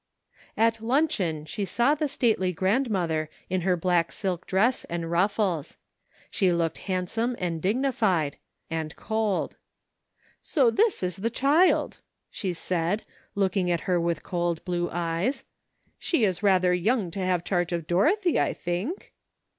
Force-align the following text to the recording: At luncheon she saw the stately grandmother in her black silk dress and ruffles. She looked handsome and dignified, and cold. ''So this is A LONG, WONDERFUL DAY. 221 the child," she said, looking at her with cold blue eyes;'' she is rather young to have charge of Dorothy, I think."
At 0.57 0.81
luncheon 0.81 1.45
she 1.45 1.63
saw 1.63 1.93
the 1.93 2.07
stately 2.07 2.51
grandmother 2.51 3.29
in 3.51 3.61
her 3.61 3.77
black 3.77 4.11
silk 4.11 4.47
dress 4.47 4.83
and 4.85 5.11
ruffles. 5.11 5.77
She 6.31 6.51
looked 6.51 6.79
handsome 6.89 7.35
and 7.37 7.61
dignified, 7.61 8.37
and 8.67 8.95
cold. 8.95 9.57
''So 10.43 10.75
this 10.75 11.03
is 11.03 11.19
A 11.19 11.21
LONG, 11.21 11.25
WONDERFUL 11.25 11.29
DAY. 11.29 11.39
221 11.53 11.89
the 11.91 11.91
child," 11.91 12.01
she 12.31 12.53
said, 12.53 13.05
looking 13.35 13.69
at 13.69 13.81
her 13.81 14.01
with 14.01 14.23
cold 14.23 14.65
blue 14.65 14.89
eyes;'' 14.91 15.43
she 15.99 16.23
is 16.23 16.41
rather 16.41 16.73
young 16.73 17.11
to 17.11 17.19
have 17.19 17.43
charge 17.43 17.71
of 17.71 17.85
Dorothy, 17.85 18.39
I 18.39 18.53
think." 18.53 19.13